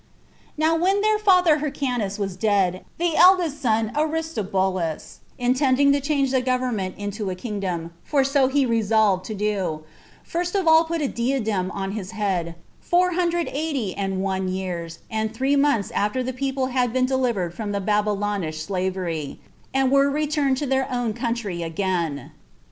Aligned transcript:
1. 0.55 0.55
Now 0.67 0.75
when 0.75 1.01
their 1.01 1.19
father 1.19 1.59
Hyrcanus 1.59 2.17
was 2.17 2.35
dead, 2.35 2.83
the 2.97 3.15
eldest 3.15 3.61
son 3.61 3.91
Aristobulus, 3.95 5.19
intending 5.37 5.91
to 5.91 6.01
change 6.01 6.31
the 6.31 6.41
government 6.41 6.95
into 6.97 7.29
a 7.29 7.35
kingdom, 7.35 7.91
for 8.03 8.23
so 8.23 8.47
he 8.47 8.65
resolved 8.65 9.23
to 9.25 9.35
do, 9.35 9.83
first 10.23 10.55
of 10.55 10.67
all 10.67 10.85
put 10.85 11.03
a 11.03 11.07
diadem 11.07 11.69
on 11.69 11.91
his 11.91 12.13
head, 12.13 12.55
four 12.79 13.11
hundred 13.11 13.47
eighty 13.51 13.93
and 13.95 14.23
one 14.23 14.47
years 14.47 14.97
and 15.11 15.35
three 15.35 15.55
months 15.55 15.91
after 15.91 16.23
the 16.23 16.33
people 16.33 16.65
had 16.73 16.91
been 16.91 17.05
delivered 17.05 17.53
from 17.53 17.71
the 17.71 17.79
Babylonish 17.79 18.63
slavery, 18.63 19.39
and 19.71 19.91
were 19.91 20.09
returned 20.09 20.57
to 20.57 20.65
their 20.65 20.91
own 20.91 21.13
country 21.13 21.61
again. 21.61 22.31